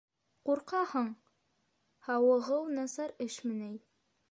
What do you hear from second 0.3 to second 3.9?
Ҡурҡаһың? һауығыу насар эшме ни?